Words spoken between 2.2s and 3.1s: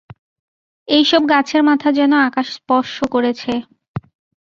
আকাশ স্পর্শ